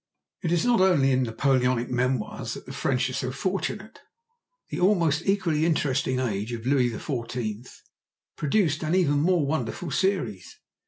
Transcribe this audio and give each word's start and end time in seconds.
It 0.41 0.51
is 0.51 0.65
not 0.65 0.81
only 0.81 1.11
in 1.11 1.21
Napoleonic 1.21 1.91
memoirs 1.91 2.55
that 2.55 2.65
the 2.65 2.73
French 2.73 3.07
are 3.11 3.13
so 3.13 3.31
fortunate. 3.31 3.99
The 4.69 4.79
almost 4.79 5.27
equally 5.29 5.63
interesting 5.63 6.19
age 6.19 6.51
of 6.53 6.65
Louis 6.65 6.89
XIV. 6.89 7.69
produced 8.35 8.81
an 8.81 8.95
even 8.95 9.19
more 9.19 9.45
wonderful 9.45 9.91
series. 9.91 10.57